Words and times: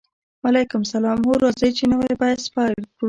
وعلیکم 0.43 0.81
السلام 0.85 1.19
هو 1.27 1.33
راځئ 1.43 1.71
چې 1.77 1.83
نوی 1.91 2.13
بحث 2.21 2.43
پیل 2.55 2.73
کړو 2.83 2.87